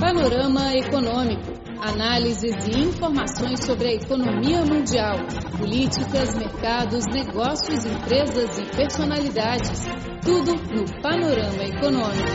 [0.00, 1.52] Panorama Econômico.
[1.78, 5.16] Análises e informações sobre a economia mundial,
[5.58, 9.84] políticas, mercados, negócios, empresas e personalidades.
[10.24, 12.30] Tudo no Panorama Econômico.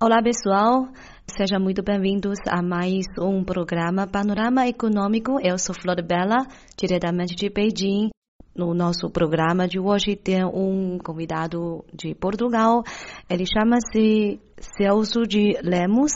[0.00, 0.86] Olá, pessoal.
[1.26, 5.40] Sejam muito bem-vindos a mais um programa Panorama Econômico.
[5.42, 8.11] Eu sou Flor Bela, diretamente de Beijing.
[8.54, 12.82] No nosso programa de hoje tem um convidado de Portugal.
[13.28, 14.40] Ele chama-se
[14.76, 16.12] Celso de Lemos.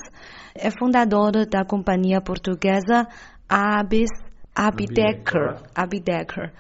[0.55, 3.09] É fundador da companhia portuguesa
[3.49, 4.11] Abis
[4.55, 5.63] Abidecker.
[5.75, 6.53] Abidecker.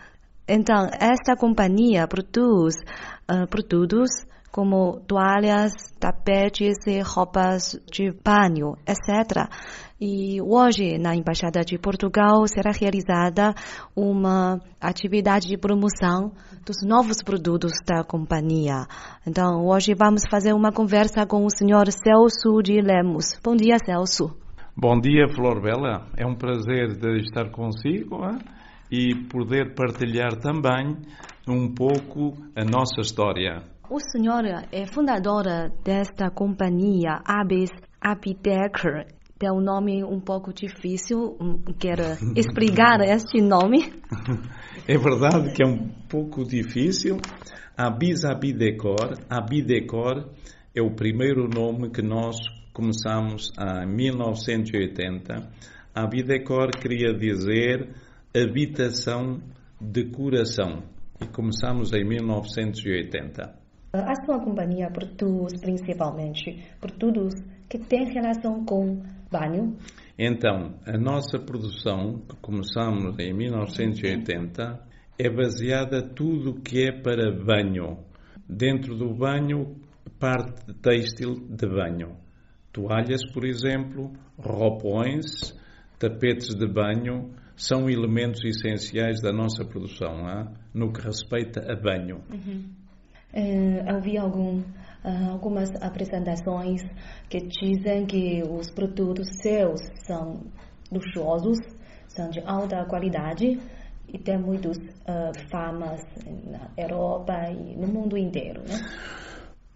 [0.48, 2.76] Então, esta companhia produz
[3.30, 4.10] uh, produtos
[4.52, 9.50] como toalhas, tapetes e roupas de banho, etc.
[9.98, 13.54] E hoje, na Embaixada de Portugal, será realizada
[13.96, 16.32] uma atividade de promoção
[16.66, 18.84] dos novos produtos da companhia.
[19.26, 23.40] Então, hoje vamos fazer uma conversa com o senhor Celso de Lemos.
[23.42, 24.36] Bom dia, Celso.
[24.76, 26.06] Bom dia, Flor Bela.
[26.14, 28.38] É um prazer estar consigo hein?
[28.90, 30.94] e poder partilhar também
[31.48, 33.62] um pouco a nossa história.
[33.88, 39.15] O senhor é fundadora desta companhia Abis Abidecker.
[39.38, 41.36] Tem um nome um pouco difícil.
[41.78, 41.98] Quer
[42.34, 43.92] explicar este nome?
[44.88, 47.18] É verdade que é um pouco difícil.
[47.76, 49.12] Abis Abidecor.
[49.28, 50.30] Abidecor
[50.74, 52.36] é o primeiro nome que nós
[52.72, 55.34] começamos em 1980.
[55.94, 57.94] Abidecor queria dizer
[58.34, 59.42] habitação
[59.78, 60.82] de coração.
[61.20, 63.66] E começamos em 1980.
[63.92, 67.34] A sua companhia produz principalmente produtos
[67.68, 69.76] que têm relação com banho?
[70.18, 74.80] Então, a nossa produção, que começamos em 1980,
[75.18, 77.98] é baseada tudo que é para banho.
[78.48, 79.76] Dentro do banho,
[80.18, 82.16] parte têxtil de banho.
[82.72, 85.24] Toalhas, por exemplo, roupões,
[85.98, 90.48] tapetes de banho, são elementos essenciais da nossa produção, hein?
[90.74, 92.22] no que respeita a banho.
[92.30, 92.64] Uhum.
[93.32, 94.62] Uh, havia algum,
[95.32, 96.82] algumas apresentações
[97.28, 100.42] que dizem que os produtos seus são
[100.90, 101.58] luxuosos,
[102.08, 103.58] são de alta qualidade
[104.08, 106.02] e tem muitos uh, famas
[106.44, 108.78] na Europa e no mundo inteiro, né?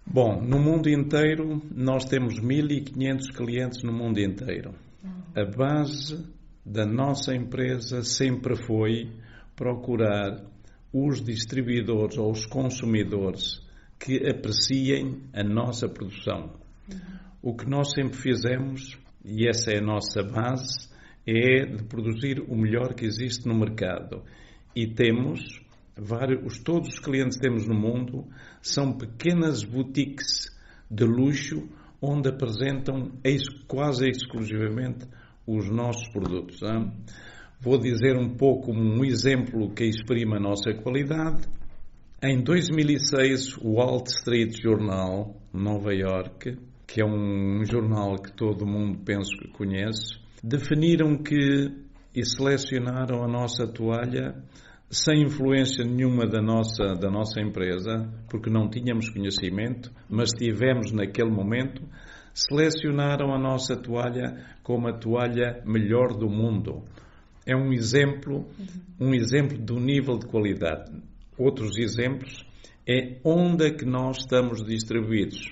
[0.07, 4.75] Bom, no mundo inteiro nós temos 1.500 clientes no mundo inteiro.
[5.37, 6.27] A base
[6.67, 9.13] da nossa empresa sempre foi
[9.55, 10.43] procurar
[10.93, 13.61] os distribuidores ou os consumidores
[14.01, 16.59] que apreciem a nossa produção.
[17.43, 20.89] O que nós sempre fizemos, e essa é a nossa base,
[21.27, 24.25] é de produzir o melhor que existe no mercado.
[24.75, 25.61] E temos
[25.97, 28.27] vários, todos os clientes que temos no mundo
[28.63, 30.51] são pequenas boutiques
[30.91, 31.69] de luxo
[32.01, 33.13] onde apresentam
[33.69, 35.07] quase exclusivamente
[35.47, 36.61] os nossos produtos.
[37.61, 41.47] Vou dizer um pouco um exemplo que exprime a nossa qualidade.
[42.23, 46.55] Em 2006, o Wall Street Journal, Nova York,
[46.87, 51.73] que é um jornal que todo mundo penso que conhece, definiram que
[52.15, 54.35] e selecionaram a nossa toalha
[54.91, 61.31] sem influência nenhuma da nossa, da nossa empresa, porque não tínhamos conhecimento, mas tivemos naquele
[61.31, 61.83] momento,
[62.35, 66.85] selecionaram a nossa toalha como a toalha melhor do mundo
[67.47, 68.47] é um exemplo,
[69.01, 70.93] um exemplo do nível de qualidade.
[71.41, 72.45] Outros exemplos
[72.87, 75.51] é onde é que nós estamos distribuídos.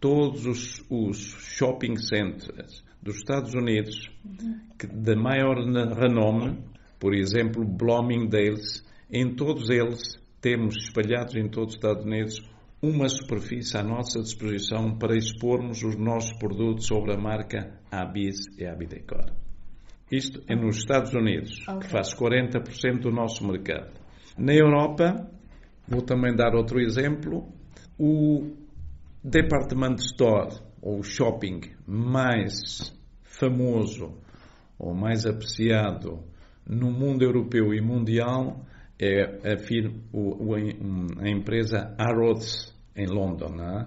[0.00, 4.10] Todos os, os shopping centers dos Estados Unidos,
[4.78, 6.58] que de maior renome,
[6.98, 8.82] por exemplo, Bloomingdale's,
[9.12, 10.00] em todos eles
[10.40, 12.42] temos espalhados em todos os Estados Unidos
[12.80, 18.64] uma superfície à nossa disposição para expormos os nossos produtos sobre a marca Abis e
[18.64, 19.32] Abidecor.
[20.10, 21.80] Isto é nos Estados Unidos, okay.
[21.80, 24.05] que faz 40% do nosso mercado.
[24.38, 25.30] Na Europa,
[25.88, 27.48] vou também dar outro exemplo,
[27.98, 28.54] o
[29.24, 34.14] department store ou shopping mais famoso
[34.78, 36.22] ou mais apreciado
[36.66, 38.60] no mundo europeu e mundial
[38.98, 39.94] é a, firma,
[41.18, 43.50] a empresa Harrods em Londres.
[43.58, 43.86] É?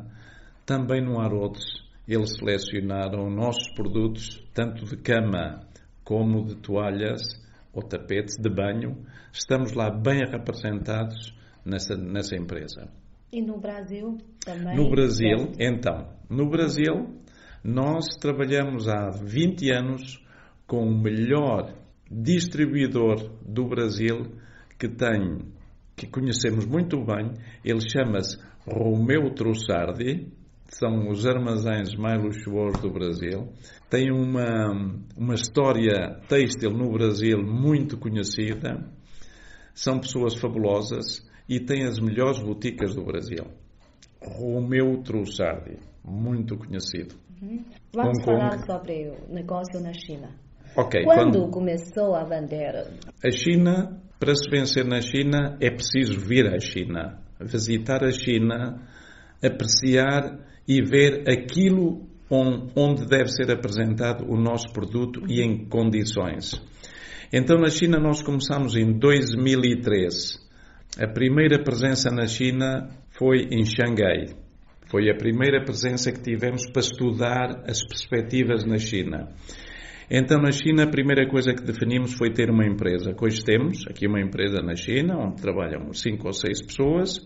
[0.66, 1.64] Também no Harrods
[2.08, 5.60] eles selecionaram nossos produtos, tanto de cama
[6.04, 7.22] como de toalhas
[7.74, 11.34] ou tapetes de banho, estamos lá bem representados
[11.66, 12.90] nessa, nessa empresa.
[13.32, 14.76] E no Brasil também?
[14.76, 17.22] No Brasil, então, no Brasil,
[17.64, 20.24] nós trabalhamos há 20 anos
[20.66, 21.74] com o melhor
[22.10, 24.34] distribuidor do Brasil
[24.80, 25.40] que tem,
[25.96, 27.34] que conhecemos muito bem,
[27.64, 30.32] ele chama-se Romeu Trussardi,
[30.70, 33.48] são os armazéns mais luxuosos do Brasil.
[33.90, 34.72] Tem uma,
[35.18, 38.86] uma história têxtil no Brasil muito conhecida.
[39.74, 43.46] São pessoas fabulosas e têm as melhores boticas do Brasil.
[44.22, 47.16] Romeu Trussardi, muito conhecido.
[47.42, 47.64] Uhum.
[47.94, 48.66] Vamos Hong falar Kong.
[48.66, 50.30] sobre o negócio na China.
[50.76, 52.94] Okay, quando, quando começou a vender?
[53.26, 58.88] A China, para se vencer na China, é preciso vir à China, visitar a China,
[59.42, 62.08] apreciar e ver aquilo
[62.76, 66.62] onde deve ser apresentado o nosso produto e em condições.
[67.34, 70.38] Então, na China, nós começamos em 2003.
[71.00, 72.88] A primeira presença na China
[73.18, 74.28] foi em Xangai.
[74.92, 79.28] Foi a primeira presença que tivemos para estudar as perspectivas na China.
[80.10, 83.16] Então, na China, a primeira coisa que definimos foi ter uma empresa.
[83.20, 87.20] Hoje temos aqui uma empresa na China, onde trabalham cinco ou seis pessoas.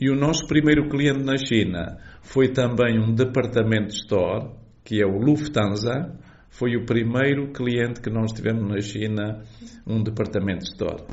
[0.00, 4.50] E o nosso primeiro cliente na China foi também um departamento store,
[4.82, 6.18] que é o Lufthansa.
[6.48, 9.42] Foi o primeiro cliente que nós tivemos na China,
[9.86, 11.04] um departamento store.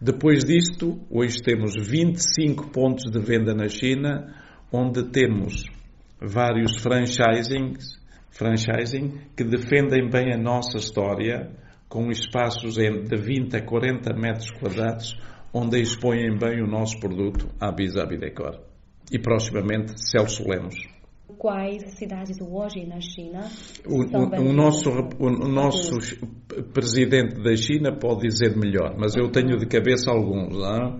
[0.00, 4.32] Depois disto, hoje temos 25 pontos de venda na China,
[4.72, 5.64] onde temos
[6.20, 8.00] vários franchisings
[8.36, 11.50] franchising que defendem bem a nossa história
[11.88, 15.18] com espaços de 20 a 40 metros quadrados
[15.56, 18.60] onde expõem bem o nosso produto à Bisa Bidecor.
[19.10, 20.76] E proximamente Celso Lemos.
[21.38, 23.48] Quais cidades hoje na China?
[23.86, 25.96] O, o, o nosso, o, o nosso
[26.74, 30.58] presidente da China pode dizer melhor, mas eu tenho de cabeça alguns.
[30.58, 30.98] Não?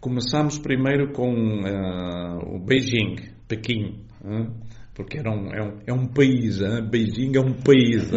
[0.00, 3.16] Começamos primeiro com uh, o Beijing,
[3.48, 4.04] Pequim.
[4.22, 4.54] Não?
[4.94, 6.88] porque era um, é, um, é um país, hein?
[6.90, 8.10] Beijing é um país,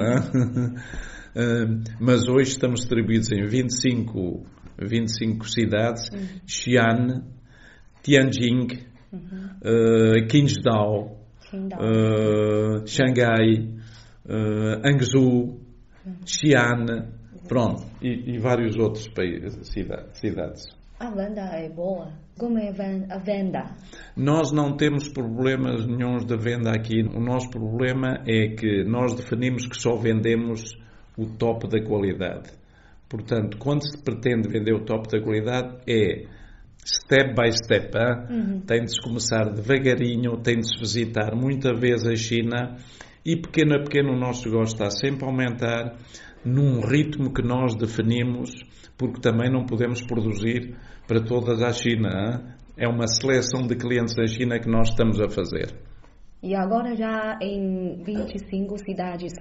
[2.00, 4.44] mas hoje estamos distribuídos em 25,
[4.86, 6.28] 25 cidades, uhum.
[6.46, 7.24] Xi'an,
[8.04, 8.68] Tianjin,
[9.12, 9.50] uhum.
[9.62, 11.18] uh, Qingdao,
[11.54, 13.70] uh, Xangai,
[14.26, 15.60] uh, Hangzhou,
[16.06, 16.16] uhum.
[16.26, 16.86] Xi'an,
[17.48, 20.82] pronto, e, e vários outros países, cidades.
[21.00, 22.14] A venda é boa.
[22.38, 23.76] Como é a venda?
[24.16, 27.02] Nós não temos problemas nenhums de venda aqui.
[27.02, 30.76] O nosso problema é que nós definimos que só vendemos
[31.18, 32.52] o top da qualidade.
[33.12, 36.24] Portanto, quando se pretende vender o top da qualidade, é
[36.82, 37.92] step by step.
[38.30, 38.62] Uhum.
[38.62, 42.78] Tem de se começar devagarinho, tem de se visitar muita vez a China
[43.26, 45.98] e pequeno a pequeno o nosso negócio está sempre a aumentar
[46.46, 48.50] num ritmo que nós definimos,
[48.98, 52.56] porque também não podemos produzir para todas a China.
[52.78, 55.76] É uma seleção de clientes da China que nós estamos a fazer.
[56.42, 59.34] E agora já em 25 cidades.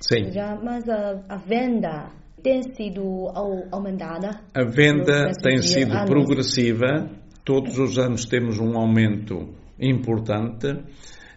[0.00, 0.32] Sim.
[0.32, 3.28] Já, mas a, a venda tem sido
[3.70, 4.40] aumentada?
[4.54, 6.10] A venda tem sido anos.
[6.10, 7.10] progressiva.
[7.44, 10.68] Todos os anos temos um aumento importante.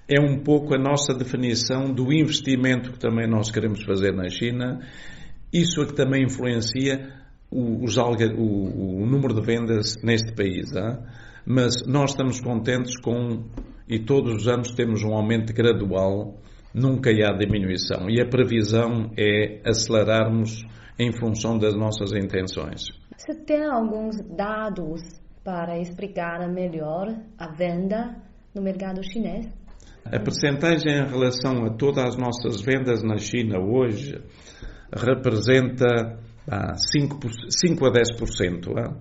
[0.08, 4.80] É um pouco a nossa definição do investimento que também nós queremos fazer na China.
[5.52, 7.10] Isso é que também influencia
[7.50, 10.74] o, o, o número de vendas neste país.
[10.76, 10.98] Hein?
[11.46, 13.46] Mas nós estamos contentes com,
[13.88, 16.38] e todos os anos temos um aumento gradual,
[16.74, 18.10] nunca há diminuição.
[18.10, 20.66] E a previsão é acelerarmos
[21.00, 22.86] em função das nossas intenções.
[23.16, 25.02] Você tem alguns dados
[25.44, 27.08] para explicar melhor
[27.38, 28.16] a venda
[28.54, 29.48] no mercado chinês?
[30.06, 34.22] A percentagem em relação a todas as nossas vendas na China hoje
[34.94, 36.18] representa
[36.50, 37.20] ah, 5,
[37.50, 38.74] 5 a 10%.
[38.78, 38.96] Ah?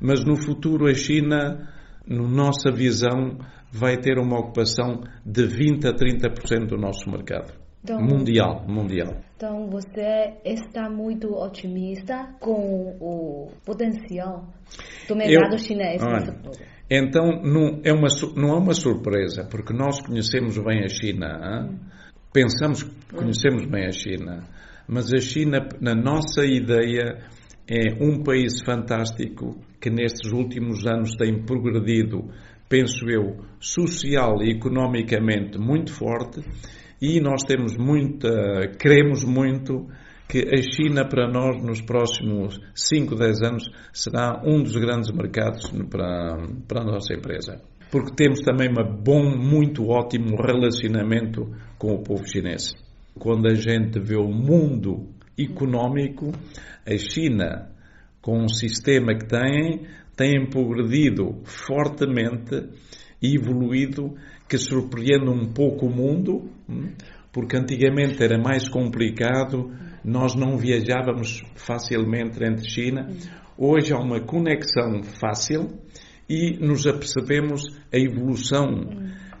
[0.00, 1.68] Mas no futuro a China,
[2.06, 3.38] na nossa visão,
[3.72, 7.65] vai ter uma ocupação de 20 a 30% do nosso mercado.
[7.86, 9.14] Então, mundial, mundial.
[9.36, 14.44] Então você está muito otimista com o potencial
[15.06, 16.66] do mercado Eu, chinês futuro.
[16.90, 21.68] Então não é, uma, não é uma surpresa, porque nós conhecemos bem a China.
[21.70, 21.78] Hum.
[22.32, 24.42] Pensamos que conhecemos bem a China
[24.88, 27.18] mas a China, na nossa ideia,
[27.68, 32.30] é um país fantástico que nestes últimos anos tem progredido,
[32.68, 36.40] penso eu, social e economicamente muito forte
[37.00, 38.28] e nós temos muita,
[38.78, 39.86] queremos muito
[40.28, 45.70] que a China para nós nos próximos 5, 10 anos será um dos grandes mercados
[45.88, 46.36] para,
[46.66, 47.60] para a nossa empresa.
[47.90, 52.74] Porque temos também um bom, muito ótimo relacionamento com o povo chinês.
[53.18, 56.32] Quando a gente vê o mundo económico,
[56.84, 57.70] a China,
[58.20, 59.86] com o sistema que tem,
[60.16, 62.68] tem progredido fortemente
[63.20, 64.14] e evoluído
[64.48, 66.92] que surpreende um pouco o mundo, hum,
[67.32, 69.70] porque antigamente era mais complicado,
[70.04, 73.08] nós não viajávamos facilmente entre China.
[73.58, 75.78] Hoje há uma conexão fácil
[76.28, 78.66] e nos apercebemos a evolução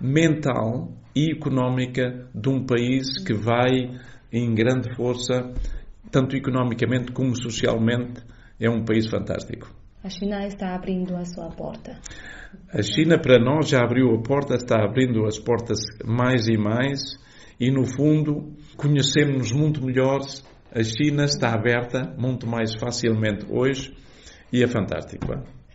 [0.00, 3.98] mental e económica de um país que vai
[4.32, 5.52] em grande força,
[6.10, 8.22] tanto economicamente como socialmente,
[8.60, 9.75] é um país fantástico.
[10.06, 11.98] A China está abrindo a sua porta.
[12.72, 17.00] A China, para nós, já abriu a porta, está abrindo as portas mais e mais,
[17.58, 20.20] e no fundo, conhecemos-nos muito melhor.
[20.72, 23.96] A China está aberta muito mais facilmente hoje
[24.52, 25.26] e é fantástico.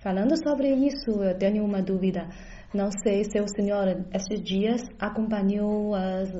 [0.01, 2.29] Falando sobre isso, eu tenho uma dúvida.
[2.73, 6.31] Não sei se o senhor, esses dias, acompanhou as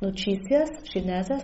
[0.00, 1.42] notícias chinesas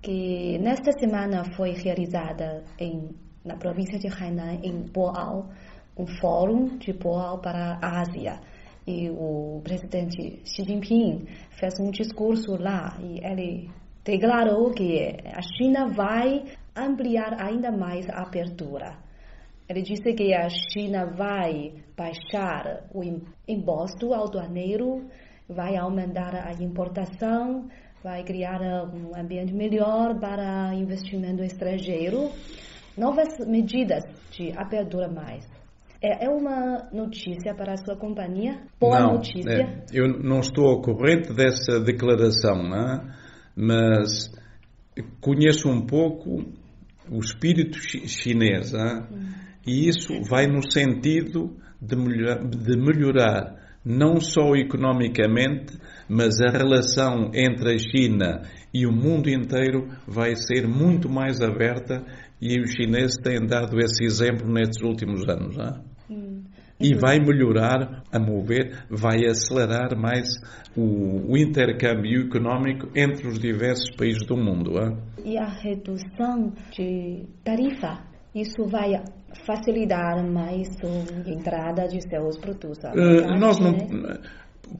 [0.00, 3.10] que nesta semana foi realizada em,
[3.48, 5.48] na província de Hainan, em Boao,
[5.96, 8.38] um fórum de Boao para a Ásia.
[8.86, 11.26] E o presidente Xi Jinping
[11.58, 13.70] fez um discurso lá e ele
[14.04, 16.44] declarou que a China vai
[16.76, 19.08] ampliar ainda mais a abertura
[19.68, 23.02] ele disse que a China vai baixar o
[23.46, 25.06] imposto aduaneiro,
[25.46, 27.68] vai aumentar a importação,
[28.02, 32.30] vai criar um ambiente melhor para investimento estrangeiro,
[32.98, 35.46] novas medidas de abertura mais.
[36.02, 38.60] É, é uma notícia para a sua companhia?
[38.78, 39.50] Boa não, notícia?
[39.50, 43.28] É, eu não estou ao corrente dessa declaração, não é?
[43.56, 44.30] mas
[45.20, 46.44] conheço um pouco
[47.10, 48.72] o espírito chinês.
[48.72, 48.78] É?
[48.78, 49.48] hum.
[49.66, 55.78] E isso vai no sentido de melhorar, de melhorar não só economicamente,
[56.08, 62.04] mas a relação entre a China e o mundo inteiro vai ser muito mais aberta
[62.40, 65.56] e os chineses têm dado esse exemplo nestes últimos anos.
[65.56, 65.80] Não é?
[66.10, 66.42] hum.
[66.80, 70.28] E vai melhorar, a mover, vai acelerar mais
[70.76, 74.78] o, o, intercâmbio económico entre os diversos países do mundo.
[74.78, 74.96] É?
[75.24, 77.98] E a redução de tarifa,
[78.32, 78.92] isso vai
[79.44, 82.78] facilitar mais a entrada de seus produtos.
[82.84, 83.72] Uh, nós não,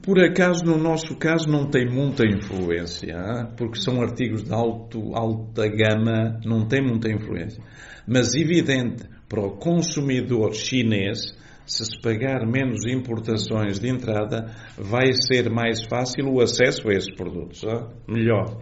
[0.01, 3.15] por acaso, no nosso caso, não tem muita influência,
[3.57, 7.63] porque são artigos de alto, alta gama, não tem muita influência.
[8.07, 15.49] Mas evidente para o consumidor chinês, se se pagar menos importações de entrada, vai ser
[15.51, 17.61] mais fácil o acesso a esses produtos.
[18.07, 18.57] Melhor.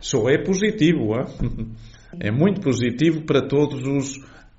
[0.00, 1.14] Só é positivo.
[2.18, 4.14] É muito positivo para todos os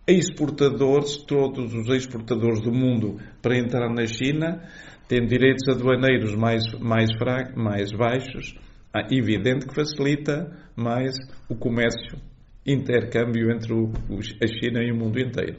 [0.07, 4.61] exportadores, todos os exportadores do mundo para entrar na China
[5.09, 7.09] têm direitos aduaneiros mais, mais,
[7.55, 8.55] mais baixos,
[8.93, 11.15] ah, evidente que facilita mais
[11.49, 12.17] o comércio,
[12.65, 15.57] intercâmbio entre a China e o mundo inteiro.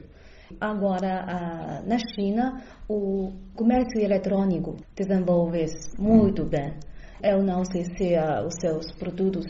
[0.61, 6.75] Agora, na China, o comércio eletrônico desenvolve-se muito bem.
[7.23, 9.45] Eu não sei se uh, os seus produtos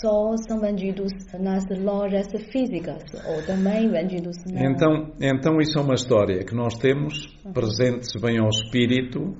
[0.00, 4.64] só são vendidos nas lojas físicas ou também vendidos na...
[4.64, 9.36] Então, então isso é uma história que nós temos, presente-se bem ao espírito,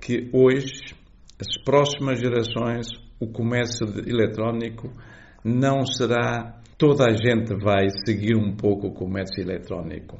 [0.00, 0.94] que hoje,
[1.40, 2.88] as próximas gerações,
[3.20, 4.90] o comércio eletrónico
[5.44, 6.58] não será...
[6.78, 10.18] Toda a gente vai seguir um pouco o comércio eletrónico.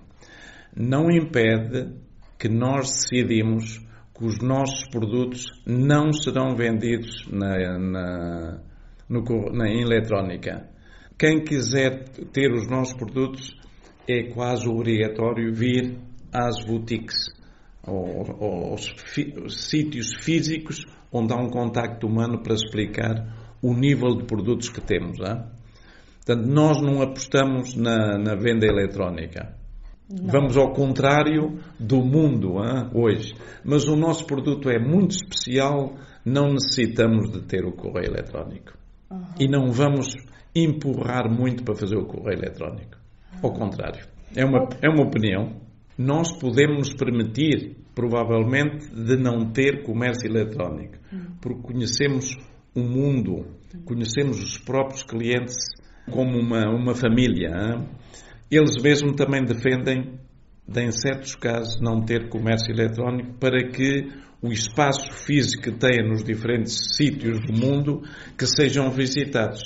[0.76, 1.92] Não impede
[2.38, 3.78] que nós decidimos
[4.16, 8.60] que os nossos produtos não serão vendidos na, na
[9.12, 10.68] no, na eletrónica.
[11.18, 13.54] Quem quiser ter os nossos produtos
[14.08, 15.98] é quase obrigatório vir
[16.32, 17.16] às boutiques,
[17.86, 24.24] ou, aos fi, sítios físicos onde há um contacto humano para explicar o nível de
[24.24, 25.18] produtos que temos.
[25.20, 25.44] Hein?
[26.24, 29.54] Portanto, nós não apostamos na, na venda eletrónica.
[30.08, 30.28] Não.
[30.28, 33.34] Vamos ao contrário do mundo hein, hoje.
[33.64, 38.81] Mas o nosso produto é muito especial, não necessitamos de ter o correio eletrónico.
[39.12, 39.24] Uhum.
[39.38, 40.16] E não vamos
[40.54, 42.96] empurrar muito para fazer o correio eletrónico.
[43.42, 44.04] Ao contrário.
[44.34, 45.60] É uma, é uma opinião.
[45.96, 50.94] Nós podemos permitir, provavelmente, de não ter comércio eletrónico.
[51.12, 51.36] Uhum.
[51.40, 52.36] Porque conhecemos
[52.74, 53.46] o mundo,
[53.84, 55.56] conhecemos os próprios clientes
[56.10, 57.48] como uma, uma família.
[57.48, 57.88] Hein?
[58.50, 60.18] Eles mesmo também defendem,
[60.66, 66.08] de, em certos casos, não ter comércio eletrónico para que o espaço físico que têm
[66.08, 68.02] nos diferentes sítios do mundo
[68.36, 69.62] que sejam visitados.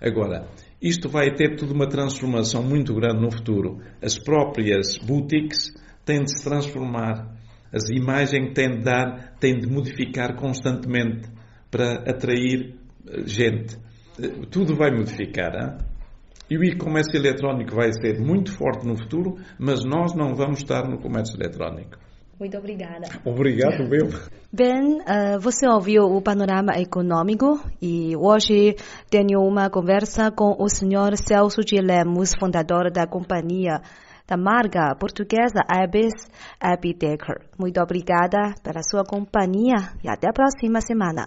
[0.00, 0.46] Agora,
[0.80, 3.80] isto vai ter toda uma transformação muito grande no futuro.
[4.02, 5.72] As próprias boutiques
[6.04, 7.34] têm de se transformar.
[7.72, 11.28] As imagens têm de dar, têm de modificar constantemente
[11.70, 12.74] para atrair
[13.06, 13.76] eh, gente.
[14.20, 15.54] Eh, tudo vai modificar.
[15.54, 15.89] Hein?
[16.50, 20.88] E o e-comércio eletrónico vai ser muito forte no futuro, mas nós não vamos estar
[20.88, 21.96] no comércio eletrónico.
[22.40, 23.06] Muito obrigada.
[23.24, 24.08] Obrigado, meu.
[24.50, 28.74] Ben, uh, você ouviu o panorama econômico e hoje
[29.10, 33.80] tenho uma conversa com o senhor Celso de Lemos, fundador da companhia
[34.26, 36.14] da marca portuguesa Abis
[36.58, 37.42] Abidecker.
[37.58, 41.26] Muito obrigada pela sua companhia e até a próxima semana.